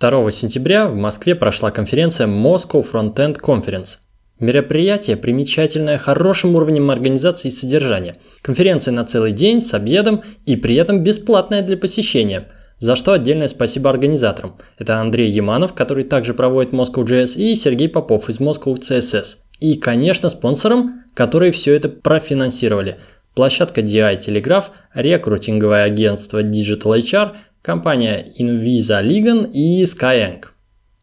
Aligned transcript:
2 0.00 0.30
сентября 0.30 0.88
в 0.88 0.96
Москве 0.96 1.34
прошла 1.34 1.70
конференция 1.70 2.26
Moscow 2.26 2.82
Frontend 2.90 3.38
Conference. 3.38 3.98
Мероприятие 4.38 5.18
примечательное 5.18 5.98
хорошим 5.98 6.56
уровнем 6.56 6.90
организации 6.90 7.48
и 7.48 7.52
содержания. 7.52 8.16
Конференция 8.40 8.92
на 8.92 9.04
целый 9.04 9.32
день 9.32 9.60
с 9.60 9.74
обедом 9.74 10.22
и 10.46 10.56
при 10.56 10.76
этом 10.76 11.02
бесплатная 11.02 11.62
для 11.62 11.76
посещения– 11.76 12.48
за 12.80 12.96
что 12.96 13.12
отдельное 13.12 13.48
спасибо 13.48 13.90
организаторам. 13.90 14.56
Это 14.78 14.96
Андрей 14.96 15.30
Яманов, 15.30 15.74
который 15.74 16.04
также 16.04 16.32
проводит 16.32 16.72
Moscow.js, 16.72 17.36
и 17.36 17.54
Сергей 17.54 17.90
Попов 17.90 18.30
из 18.30 18.40
Moscow 18.40 18.74
CSS. 18.74 19.36
И, 19.58 19.74
конечно, 19.74 20.30
спонсорам, 20.30 21.04
которые 21.12 21.52
все 21.52 21.74
это 21.74 21.90
профинансировали. 21.90 22.96
Площадка 23.34 23.82
DI 23.82 24.18
Telegraph, 24.20 24.68
рекрутинговое 24.94 25.82
агентство 25.82 26.42
Digital 26.42 26.98
HR, 26.98 27.32
компания 27.62 28.26
Invisa 28.38 29.02
Ligan 29.02 29.50
и 29.52 29.82
Skyeng. 29.82 30.44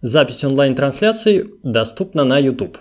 Запись 0.02 0.44
онлайн-трансляции 0.44 1.46
доступна 1.64 2.24
на 2.24 2.40
YouTube. 2.40 2.78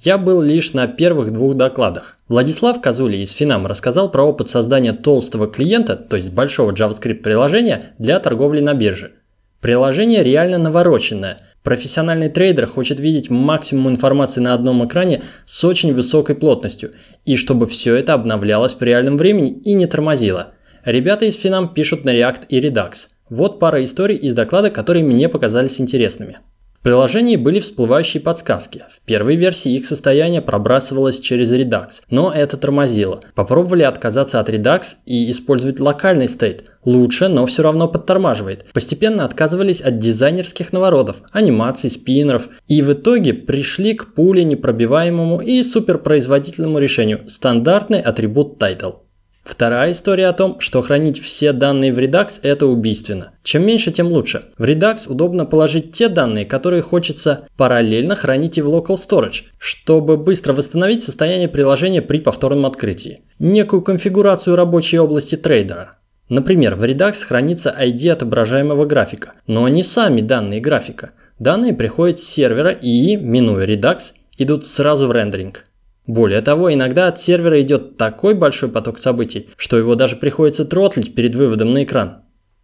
Я 0.00 0.18
был 0.18 0.42
лишь 0.42 0.72
на 0.72 0.86
первых 0.86 1.32
двух 1.32 1.56
докладах. 1.56 2.16
Владислав 2.28 2.80
Козули 2.80 3.16
из 3.16 3.30
Финам 3.32 3.66
рассказал 3.66 4.10
про 4.10 4.22
опыт 4.24 4.50
создания 4.50 4.92
толстого 4.92 5.48
клиента, 5.48 5.96
то 5.96 6.16
есть 6.16 6.30
большого 6.30 6.72
JavaScript 6.72 7.22
приложения 7.22 7.94
для 7.98 8.20
торговли 8.20 8.60
на 8.60 8.74
бирже. 8.74 9.12
Приложение 9.60 10.22
реально 10.22 10.58
навороченное. 10.58 11.38
Профессиональный 11.62 12.28
трейдер 12.28 12.66
хочет 12.66 13.00
видеть 13.00 13.30
максимум 13.30 13.88
информации 13.90 14.40
на 14.40 14.54
одном 14.54 14.86
экране 14.86 15.22
с 15.46 15.64
очень 15.64 15.94
высокой 15.94 16.36
плотностью, 16.36 16.92
и 17.24 17.34
чтобы 17.34 17.66
все 17.66 17.96
это 17.96 18.14
обновлялось 18.14 18.74
в 18.74 18.82
реальном 18.82 19.16
времени 19.16 19.58
и 19.64 19.72
не 19.72 19.86
тормозило. 19.86 20.52
Ребята 20.84 21.24
из 21.24 21.34
Финам 21.34 21.74
пишут 21.74 22.04
на 22.04 22.14
React 22.14 22.42
и 22.48 22.60
Redux. 22.60 23.08
Вот 23.28 23.58
пара 23.58 23.82
историй 23.84 24.16
из 24.16 24.34
доклада, 24.34 24.70
которые 24.70 25.04
мне 25.04 25.28
показались 25.28 25.80
интересными 25.80 26.38
приложении 26.86 27.34
были 27.34 27.58
всплывающие 27.58 28.20
подсказки. 28.20 28.84
В 28.94 29.04
первой 29.04 29.34
версии 29.34 29.74
их 29.74 29.86
состояние 29.86 30.40
пробрасывалось 30.40 31.18
через 31.18 31.52
Redux, 31.52 32.02
но 32.10 32.32
это 32.32 32.56
тормозило. 32.56 33.18
Попробовали 33.34 33.82
отказаться 33.82 34.38
от 34.38 34.48
Redux 34.50 34.82
и 35.04 35.28
использовать 35.32 35.80
локальный 35.80 36.28
стейт. 36.28 36.70
Лучше, 36.84 37.26
но 37.26 37.44
все 37.46 37.64
равно 37.64 37.88
подтормаживает. 37.88 38.66
Постепенно 38.72 39.24
отказывались 39.24 39.80
от 39.80 39.98
дизайнерских 39.98 40.72
наворотов, 40.72 41.16
анимаций, 41.32 41.90
спиннеров 41.90 42.48
и 42.68 42.80
в 42.82 42.92
итоге 42.92 43.34
пришли 43.34 43.94
к 43.94 44.14
пуле 44.14 44.44
непробиваемому 44.44 45.40
и 45.40 45.64
суперпроизводительному 45.64 46.78
решению– 46.78 47.24
стандартный 47.26 48.00
атрибут 48.00 48.62
title. 48.62 48.98
Вторая 49.46 49.92
история 49.92 50.26
о 50.26 50.32
том, 50.32 50.58
что 50.58 50.80
хранить 50.80 51.22
все 51.22 51.52
данные 51.52 51.92
в 51.92 51.98
Redux– 52.00 52.40
это 52.42 52.66
убийственно. 52.66 53.30
Чем 53.44 53.64
меньше, 53.64 53.92
тем 53.92 54.08
лучше. 54.08 54.46
В 54.58 54.64
Redux 54.64 55.08
удобно 55.08 55.46
положить 55.46 55.92
те 55.92 56.08
данные, 56.08 56.44
которые 56.44 56.82
хочется 56.82 57.46
параллельно 57.56 58.16
хранить 58.16 58.58
и 58.58 58.62
в 58.62 58.68
Local 58.68 58.96
Storage, 58.96 59.44
чтобы 59.58 60.16
быстро 60.16 60.52
восстановить 60.52 61.04
состояние 61.04 61.48
приложения 61.48 62.02
при 62.02 62.18
повторном 62.18 62.66
открытии. 62.66 63.22
Некую 63.38 63.82
конфигурацию 63.82 64.56
рабочей 64.56 64.98
области 64.98 65.36
трейдера. 65.36 65.92
Например, 66.28 66.74
в 66.74 66.82
Redux 66.82 67.24
хранится 67.24 67.74
ID 67.80 68.10
отображаемого 68.10 68.84
графика, 68.84 69.34
но 69.46 69.68
не 69.68 69.84
сами 69.84 70.22
данные 70.22 70.60
графика. 70.60 71.12
Данные 71.38 71.72
приходят 71.72 72.18
с 72.18 72.24
сервера 72.24 72.72
и, 72.72 73.14
минуя 73.14 73.64
Redux, 73.64 74.12
идут 74.38 74.66
сразу 74.66 75.06
в 75.06 75.12
рендеринг. 75.12 75.64
Более 76.06 76.40
того, 76.40 76.72
иногда 76.72 77.08
от 77.08 77.20
сервера 77.20 77.60
идет 77.60 77.96
такой 77.96 78.34
большой 78.34 78.68
поток 78.68 78.98
событий, 78.98 79.48
что 79.56 79.76
его 79.76 79.96
даже 79.96 80.16
приходится 80.16 80.64
тротлить 80.64 81.14
перед 81.14 81.34
выводом 81.34 81.72
на 81.72 81.82
экран. 81.82 82.22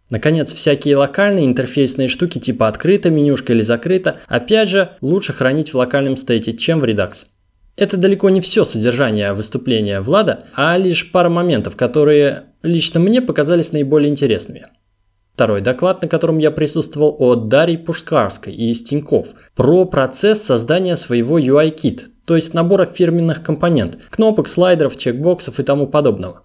Наконец, 0.09 0.53
всякие 0.53 0.95
локальные 0.95 1.45
интерфейсные 1.45 2.07
штуки 2.07 2.39
типа 2.39 2.67
открыто 2.67 3.09
менюшка 3.09 3.53
или 3.53 3.61
закрыто, 3.61 4.19
опять 4.27 4.69
же, 4.69 4.91
лучше 5.01 5.33
хранить 5.33 5.73
в 5.73 5.77
локальном 5.77 6.17
стейте, 6.17 6.53
чем 6.53 6.79
в 6.79 6.85
Redux. 6.85 7.25
Это 7.75 7.97
далеко 7.97 8.29
не 8.29 8.39
все 8.39 8.63
содержание 8.63 9.33
выступления 9.33 9.99
Влада, 9.99 10.45
а 10.55 10.77
лишь 10.77 11.11
пара 11.11 11.29
моментов, 11.29 11.75
которые 11.75 12.43
лично 12.61 12.99
мне 12.99 13.21
показались 13.21 13.71
наиболее 13.71 14.11
интересными. 14.11 14.67
Второй 15.33 15.61
доклад, 15.61 16.03
на 16.03 16.07
котором 16.07 16.37
я 16.37 16.51
присутствовал 16.51 17.15
от 17.17 17.47
Дарьи 17.47 17.75
Пушкарской 17.75 18.53
из 18.53 18.83
Тиньков, 18.83 19.29
про 19.55 19.85
процесс 19.85 20.43
создания 20.43 20.95
своего 20.95 21.39
UI-кит, 21.39 22.11
то 22.25 22.35
есть 22.35 22.53
набора 22.53 22.85
фирменных 22.85 23.43
компонент, 23.43 23.97
кнопок, 24.09 24.47
слайдеров, 24.47 24.97
чекбоксов 24.97 25.59
и 25.59 25.63
тому 25.63 25.87
подобного. 25.87 26.43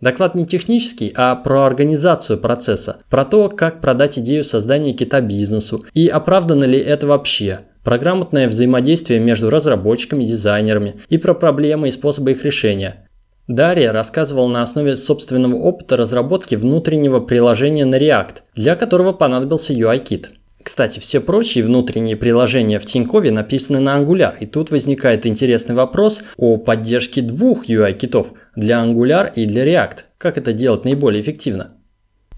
Доклад 0.00 0.34
не 0.34 0.46
технический, 0.46 1.12
а 1.14 1.36
про 1.36 1.66
организацию 1.66 2.38
процесса, 2.38 2.98
про 3.10 3.24
то, 3.24 3.50
как 3.50 3.80
продать 3.80 4.18
идею 4.18 4.44
создания 4.44 4.94
кита 4.94 5.20
бизнесу 5.20 5.84
и 5.92 6.08
оправдано 6.08 6.64
ли 6.64 6.78
это 6.78 7.06
вообще, 7.06 7.60
про 7.84 7.98
грамотное 7.98 8.48
взаимодействие 8.48 9.20
между 9.20 9.50
разработчиками 9.50 10.24
и 10.24 10.28
дизайнерами 10.28 11.00
и 11.08 11.18
про 11.18 11.34
проблемы 11.34 11.88
и 11.88 11.92
способы 11.92 12.32
их 12.32 12.44
решения. 12.44 13.06
Дарья 13.46 13.92
рассказывала 13.92 14.48
на 14.48 14.62
основе 14.62 14.96
собственного 14.96 15.56
опыта 15.56 15.96
разработки 15.96 16.54
внутреннего 16.54 17.20
приложения 17.20 17.84
на 17.84 17.96
React, 17.96 18.36
для 18.54 18.76
которого 18.76 19.12
понадобился 19.12 19.72
UI-кит. 19.72 20.34
Кстати, 20.62 21.00
все 21.00 21.20
прочие 21.20 21.64
внутренние 21.64 22.16
приложения 22.16 22.78
в 22.78 22.84
Тинькове 22.84 23.30
написаны 23.30 23.80
на 23.80 23.98
Angular, 23.98 24.34
и 24.38 24.46
тут 24.46 24.70
возникает 24.70 25.24
интересный 25.24 25.74
вопрос 25.74 26.22
о 26.36 26.58
поддержке 26.58 27.22
двух 27.22 27.68
UI-китов 27.68 28.34
для 28.56 28.84
Angular 28.84 29.32
и 29.34 29.46
для 29.46 29.66
React. 29.66 29.98
Как 30.18 30.36
это 30.36 30.52
делать 30.52 30.84
наиболее 30.84 31.22
эффективно? 31.22 31.72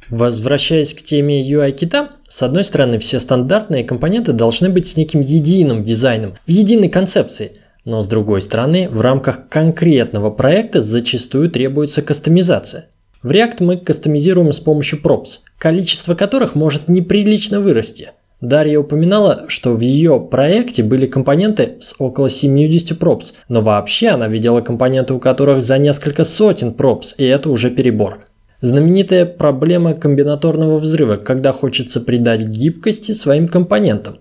Возвращаясь 0.09 0.95
к 0.95 1.03
теме 1.03 1.43
UI-кита, 1.43 2.11
с 2.29 2.43
одной 2.43 2.65
стороны, 2.65 2.99
все 2.99 3.19
стандартные 3.19 3.83
компоненты 3.83 4.33
должны 4.33 4.69
быть 4.69 4.87
с 4.87 4.97
неким 4.97 5.21
единым 5.21 5.83
дизайном, 5.83 6.35
в 6.47 6.51
единой 6.51 6.91
концепции, 6.91 7.53
но 7.85 8.03
с 8.03 8.07
другой 8.07 8.43
стороны, 8.43 8.89
в 8.89 9.01
рамках 9.01 9.49
конкретного 9.49 10.31
проекта 10.31 10.81
зачастую 10.81 11.51
требуется 11.51 12.03
кастомизация. 12.03 12.91
В 13.23 13.31
React 13.31 13.57
мы 13.61 13.77
кастомизируем 13.77 14.51
с 14.51 14.59
помощью 14.59 15.01
props, 15.01 15.39
количество 15.57 16.17
которых 16.17 16.57
может 16.57 16.89
неприлично 16.89 17.61
вырасти. 17.61 18.11
Дарья 18.41 18.81
упоминала, 18.81 19.45
что 19.47 19.75
в 19.75 19.81
ее 19.81 20.19
проекте 20.29 20.83
были 20.83 21.07
компоненты 21.07 21.77
с 21.79 21.95
около 22.01 22.29
70 22.29 23.01
props, 23.01 23.27
но 23.49 23.61
вообще 23.63 24.09
она 24.09 24.27
видела 24.27 24.61
компоненты, 24.61 25.15
у 25.15 25.21
которых 25.21 25.63
за 25.63 25.79
несколько 25.79 26.25
сотен 26.25 26.71
props, 26.71 27.15
и 27.17 27.25
это 27.25 27.51
уже 27.51 27.71
перебор. 27.71 28.25
Знаменитая 28.61 29.27
проблема 29.27 29.95
комбинаторного 29.95 30.81
взрыва, 30.81 31.15
когда 31.15 31.53
хочется 31.53 32.01
придать 32.01 32.43
гибкости 32.43 33.13
своим 33.13 33.47
компонентам. 33.47 34.19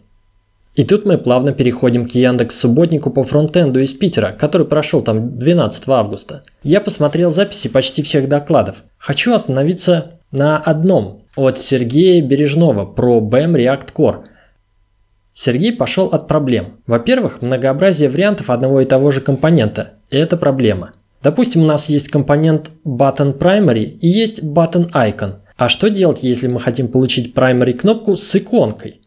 И 0.73 0.83
тут 0.85 1.05
мы 1.05 1.17
плавно 1.17 1.51
переходим 1.51 2.07
к 2.07 2.11
Яндекс 2.11 2.59
Субботнику 2.59 3.09
по 3.09 3.25
фронтенду 3.25 3.81
из 3.81 3.93
Питера, 3.93 4.31
который 4.31 4.65
прошел 4.65 5.01
там 5.01 5.37
12 5.37 5.83
августа. 5.89 6.43
Я 6.63 6.79
посмотрел 6.79 7.29
записи 7.29 7.67
почти 7.67 8.01
всех 8.03 8.29
докладов. 8.29 8.83
Хочу 8.97 9.33
остановиться 9.33 10.19
на 10.31 10.57
одном 10.57 11.25
от 11.35 11.59
Сергея 11.59 12.21
Бережного 12.21 12.85
про 12.85 13.19
BEM 13.19 13.55
React 13.55 13.93
Core. 13.93 14.23
Сергей 15.33 15.73
пошел 15.73 16.07
от 16.07 16.27
проблем. 16.27 16.77
Во-первых, 16.87 17.41
многообразие 17.41 18.09
вариантов 18.09 18.49
одного 18.49 18.81
и 18.81 18.85
того 18.85 19.11
же 19.11 19.19
компонента– 19.19 19.93
это 20.09 20.37
проблема. 20.37 20.91
Допустим, 21.21 21.63
у 21.63 21.65
нас 21.65 21.89
есть 21.89 22.07
компонент 22.07 22.71
button 22.85 23.37
primary 23.37 23.83
и 23.83 24.07
есть 24.07 24.41
button 24.41 24.91
icon. 24.91 25.35
А 25.57 25.69
что 25.69 25.89
делать, 25.89 26.19
если 26.21 26.47
мы 26.47 26.59
хотим 26.59 26.87
получить 26.87 27.35
primary 27.35 27.73
кнопку 27.73 28.15
с 28.15 28.35
иконкой? 28.35 29.00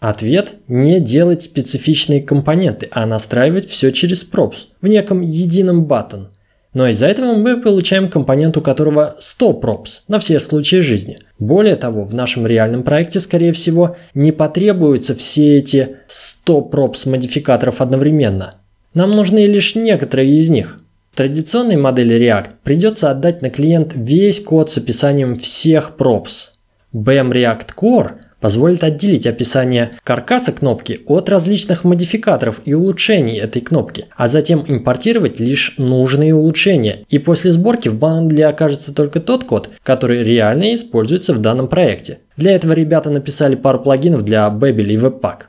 Ответ– 0.00 0.54
не 0.68 1.00
делать 1.00 1.42
специфичные 1.42 2.22
компоненты, 2.22 2.88
а 2.92 3.04
настраивать 3.04 3.68
все 3.68 3.90
через 3.90 4.28
props 4.28 4.68
в 4.80 4.86
неком 4.86 5.22
едином 5.22 5.86
button. 5.86 6.28
Но 6.72 6.86
из-за 6.88 7.06
этого 7.06 7.34
мы 7.34 7.60
получаем 7.60 8.08
компонент, 8.08 8.56
у 8.56 8.60
которого 8.60 9.16
100 9.18 9.60
props 9.60 9.88
на 10.06 10.20
все 10.20 10.38
случаи 10.38 10.76
жизни. 10.76 11.18
Более 11.40 11.74
того, 11.74 12.04
в 12.04 12.14
нашем 12.14 12.46
реальном 12.46 12.84
проекте, 12.84 13.18
скорее 13.18 13.52
всего, 13.52 13.96
не 14.14 14.30
потребуются 14.30 15.16
все 15.16 15.58
эти 15.58 15.96
100 16.06 16.70
props 16.72 17.08
модификаторов 17.08 17.80
одновременно. 17.80 18.54
Нам 18.94 19.10
нужны 19.10 19.46
лишь 19.46 19.74
некоторые 19.74 20.36
из 20.36 20.48
них. 20.48 20.80
В 21.10 21.16
традиционной 21.16 21.76
модели 21.76 22.16
React 22.16 22.50
придется 22.62 23.10
отдать 23.10 23.42
на 23.42 23.50
клиент 23.50 23.94
весь 23.96 24.40
код 24.40 24.70
с 24.70 24.78
описанием 24.78 25.38
всех 25.38 25.94
props. 25.98 26.50
BM 26.94 27.32
React 27.32 27.70
Core– 27.76 28.10
позволит 28.40 28.84
отделить 28.84 29.26
описание 29.26 29.92
каркаса 30.04 30.52
кнопки 30.52 31.00
от 31.06 31.28
различных 31.28 31.84
модификаторов 31.84 32.60
и 32.64 32.74
улучшений 32.74 33.38
этой 33.38 33.62
кнопки, 33.62 34.06
а 34.16 34.28
затем 34.28 34.64
импортировать 34.66 35.40
лишь 35.40 35.74
нужные 35.78 36.34
улучшения. 36.34 37.04
И 37.08 37.18
после 37.18 37.52
сборки 37.52 37.88
в 37.88 37.98
бандле 37.98 38.46
окажется 38.46 38.94
только 38.94 39.20
тот 39.20 39.44
код, 39.44 39.70
который 39.82 40.22
реально 40.22 40.74
используется 40.74 41.34
в 41.34 41.38
данном 41.40 41.68
проекте. 41.68 42.18
Для 42.36 42.52
этого 42.52 42.72
ребята 42.72 43.10
написали 43.10 43.56
пару 43.56 43.80
плагинов 43.80 44.24
для 44.24 44.46
Babel 44.48 44.86
и 44.86 44.96
Webpack. 44.96 45.42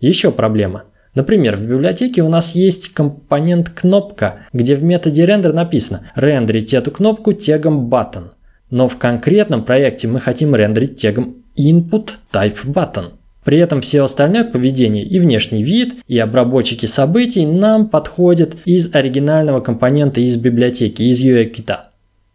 Еще 0.00 0.32
проблема. 0.32 0.84
Например, 1.14 1.56
в 1.56 1.62
библиотеке 1.62 2.22
у 2.22 2.28
нас 2.28 2.54
есть 2.54 2.92
компонент 2.92 3.70
кнопка, 3.70 4.40
где 4.52 4.74
в 4.74 4.82
методе 4.82 5.24
render 5.24 5.52
написано 5.52 6.10
рендерить 6.16 6.74
эту 6.74 6.90
кнопку 6.90 7.32
тегом 7.32 7.88
button. 7.88 8.30
Но 8.70 8.88
в 8.88 8.96
конкретном 8.98 9.64
проекте 9.64 10.08
мы 10.08 10.18
хотим 10.18 10.56
рендерить 10.56 10.96
тегом 10.96 11.43
input 11.56 12.14
type 12.32 12.64
button. 12.64 13.12
При 13.44 13.58
этом 13.58 13.82
все 13.82 14.02
остальное 14.02 14.44
поведение 14.44 15.04
и 15.04 15.20
внешний 15.20 15.62
вид, 15.62 15.96
и 16.08 16.18
обработчики 16.18 16.86
событий 16.86 17.44
нам 17.44 17.88
подходят 17.88 18.56
из 18.64 18.94
оригинального 18.94 19.60
компонента 19.60 20.20
из 20.20 20.36
библиотеки, 20.36 21.02
из 21.02 21.22
UI-кита. 21.22 21.90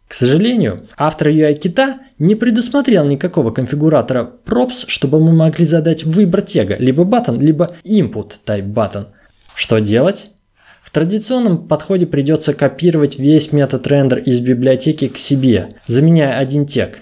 К 0.07 0.13
сожалению, 0.13 0.81
автор 0.98 1.30
UI-кита 1.30 1.98
не 2.19 2.36
предусмотрел 2.36 3.06
никакого 3.06 3.51
конфигуратора 3.51 4.31
props, 4.45 4.86
чтобы 4.88 5.19
мы 5.19 5.33
могли 5.33 5.66
задать 5.66 6.04
выбор 6.04 6.42
тега, 6.42 6.75
либо 6.77 7.04
button, 7.04 7.39
либо 7.39 7.75
input 7.83 8.33
type 8.45 8.71
button. 8.74 9.07
Что 9.56 9.80
делать? 9.80 10.27
В 10.81 10.92
традиционном 10.92 11.68
подходе 11.68 12.07
придется 12.07 12.54
копировать 12.54 13.19
весь 13.19 13.51
метод 13.51 13.86
рендер 13.86 14.18
из 14.19 14.39
библиотеки 14.39 15.07
к 15.07 15.18
себе, 15.18 15.75
заменяя 15.86 16.39
один 16.39 16.66
тег. 16.66 17.01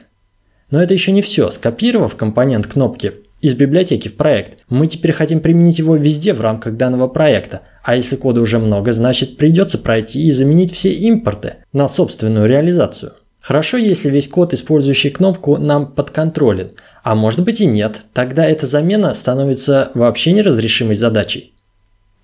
Но 0.69 0.81
это 0.81 0.93
еще 0.93 1.11
не 1.11 1.21
все. 1.21 1.51
Скопировав 1.51 2.15
компонент 2.15 2.67
кнопки 2.67 3.13
из 3.41 3.53
библиотеки 3.53 4.07
в 4.07 4.15
проект, 4.15 4.59
мы 4.69 4.87
теперь 4.87 5.11
хотим 5.11 5.39
применить 5.39 5.79
его 5.79 5.95
везде 5.95 6.33
в 6.33 6.41
рамках 6.41 6.75
данного 6.75 7.07
проекта. 7.07 7.61
А 7.83 7.95
если 7.95 8.15
кода 8.15 8.41
уже 8.41 8.59
много, 8.59 8.91
значит 8.93 9.37
придется 9.37 9.77
пройти 9.77 10.27
и 10.27 10.31
заменить 10.31 10.73
все 10.73 10.91
импорты 10.91 11.55
на 11.71 11.87
собственную 11.87 12.47
реализацию. 12.47 13.13
Хорошо, 13.39 13.77
если 13.77 14.09
весь 14.09 14.27
код, 14.27 14.53
использующий 14.53 15.09
кнопку, 15.09 15.57
нам 15.57 15.93
подконтролен, 15.93 16.71
а 17.03 17.15
может 17.15 17.45
быть 17.45 17.61
и 17.61 17.65
нет, 17.65 18.01
тогда 18.11 18.45
эта 18.45 18.67
замена 18.67 19.13
становится 19.13 19.91
вообще 19.93 20.33
неразрешимой 20.33 20.95
задачей. 20.95 21.53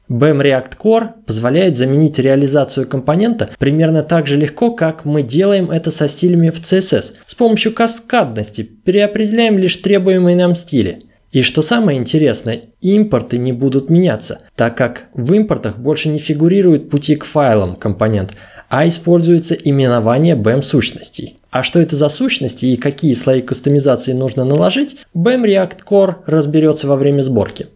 BEM 0.10 0.42
React 0.42 0.78
Core 0.78 1.10
позволяет 1.26 1.78
заменить 1.78 2.20
реализацию 2.20 2.88
компонента 2.88 3.50
примерно 3.58 4.04
так 4.04 4.28
же 4.28 4.38
легко, 4.38 4.72
как 4.76 5.06
мы 5.06 5.24
делаем 5.24 5.72
это 5.72 5.92
со 5.92 6.10
стилями 6.10 6.50
в 6.50 6.60
CSS. 6.60 7.14
С 7.26 7.36
помощью 7.36 7.74
каскадности 7.74 8.64
переопределяем 8.64 9.58
лишь 9.58 9.78
требуемые 9.78 10.36
нам 10.36 10.56
стили. 10.56 11.00
И 11.32 11.42
что 11.42 11.64
самое 11.64 11.98
интересное, 11.98 12.66
импорты 12.82 13.40
не 13.40 13.54
будут 13.54 13.90
меняться, 13.90 14.40
так 14.56 14.78
как 14.78 15.06
в 15.16 15.34
импортах 15.34 15.80
больше 15.80 16.10
не 16.10 16.20
фигурируют 16.20 16.92
пути 16.92 17.16
к 17.16 17.26
файлам 17.26 17.76
компонент, 17.76 18.34
а 18.70 18.88
используется 18.88 19.56
именование 19.56 20.36
BEM 20.36 20.62
сущностей. 20.62 21.40
А 21.50 21.64
что 21.64 21.80
это 21.80 21.96
за 21.96 22.10
сущности 22.10 22.68
и 22.68 22.78
какие 22.78 23.14
слои 23.14 23.42
кастомизации 23.42 24.14
нужно 24.14 24.44
наложить, 24.44 24.98
BEM 25.16 25.44
React 25.46 25.78
Core 25.90 26.16
разберется 26.28 26.88
во 26.88 26.98
время 26.98 27.22
сборки. 27.22 27.68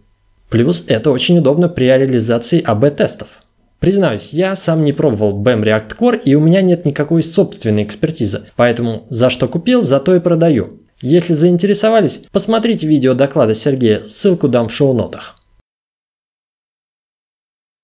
Плюс 0.48 0.84
это 0.86 1.10
очень 1.10 1.38
удобно 1.38 1.68
при 1.68 1.84
реализации 1.84 2.62
АБ-тестов. 2.62 3.42
Признаюсь, 3.80 4.32
я 4.32 4.56
сам 4.56 4.82
не 4.82 4.92
пробовал 4.92 5.40
BEM 5.40 5.62
React 5.62 5.96
Core 5.96 6.22
и 6.22 6.34
у 6.34 6.40
меня 6.40 6.62
нет 6.62 6.84
никакой 6.84 7.22
собственной 7.22 7.84
экспертизы, 7.84 8.46
поэтому 8.56 9.06
за 9.08 9.30
что 9.30 9.46
купил, 9.46 9.82
за 9.82 10.00
то 10.00 10.14
и 10.14 10.20
продаю. 10.20 10.80
Если 11.00 11.34
заинтересовались, 11.34 12.22
посмотрите 12.32 12.88
видео 12.88 13.14
доклада 13.14 13.54
Сергея, 13.54 14.04
ссылку 14.04 14.48
дам 14.48 14.68
в 14.68 14.72
шоу-нотах. 14.72 15.36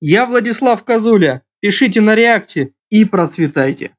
Я 0.01 0.27
Владислав 0.27 0.83
Козуля, 0.85 1.43
пишите 1.61 2.01
на 2.01 2.17
реакте 2.17 2.73
и 2.91 3.05
процветайте. 3.05 3.95